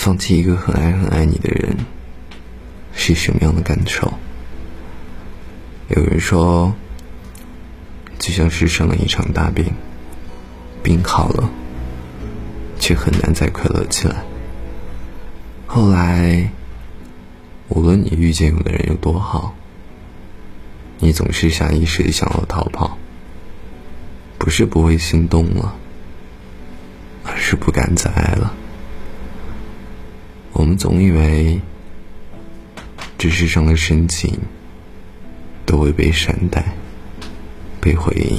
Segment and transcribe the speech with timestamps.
[0.00, 1.76] 放弃一个很爱很爱你的人
[2.94, 4.10] 是什么样的感受？
[5.88, 6.72] 有人说，
[8.18, 9.66] 就像是生了一场大病，
[10.82, 11.50] 病好了，
[12.78, 14.24] 却很难再快乐起来。
[15.66, 16.50] 后来，
[17.68, 19.54] 无论你遇见有的人有多好，
[20.98, 22.96] 你总是下意识的想要逃跑，
[24.38, 25.74] 不是不会心动了，
[27.22, 28.54] 而是不敢再爱了。
[30.60, 31.58] 我们总以为，
[33.16, 34.38] 这世上的深情
[35.64, 36.62] 都会被善待、
[37.80, 38.38] 被回应，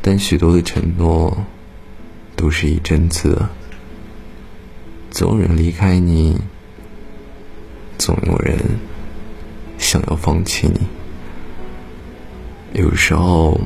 [0.00, 1.36] 但许多的承诺
[2.36, 3.44] 都是一阵子。
[5.10, 6.40] 总有人离开你，
[7.98, 8.56] 总有人
[9.78, 12.80] 想要放弃你。
[12.80, 13.60] 有时候，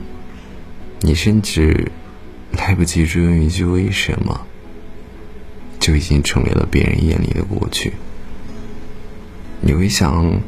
[1.00, 1.92] 你甚至
[2.52, 4.46] 来不及追问一句为什么，
[5.96, 7.94] 已经成为了别人眼里的过去。
[9.60, 10.40] 你会想，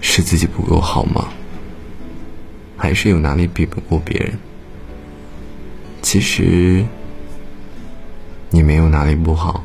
[0.00, 1.28] 是自己不够好吗？
[2.76, 4.38] 还是有哪里比不过别人？
[6.02, 6.84] 其实。
[8.54, 9.64] 你没有哪里不好，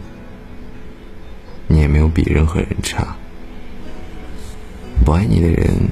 [1.68, 3.18] 你也没有比任何人差。
[5.04, 5.90] 不爱你的人，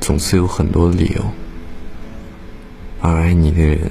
[0.00, 1.22] 总是有很多理由；
[3.00, 3.90] 而爱你的人，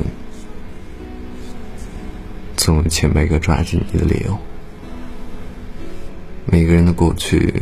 [2.65, 4.35] 总有千百个抓紧你的理由。
[6.47, 7.61] 每个人的过去，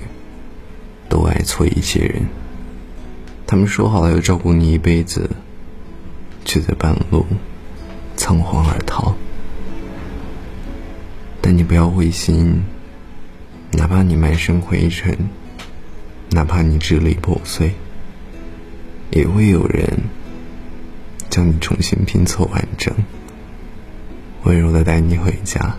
[1.09, 2.25] 都爱错一些人。
[3.45, 5.29] 他们说好了要照顾你一辈子，
[6.45, 7.25] 却在半路
[8.15, 9.13] 仓皇而逃。
[11.41, 12.63] 但你不要灰心，
[13.73, 15.13] 哪怕你满身灰尘，
[16.29, 17.73] 哪怕你支离破碎，
[19.11, 19.85] 也会有人
[21.29, 22.95] 将你重新拼凑完整，
[24.43, 25.75] 温柔的带你回家。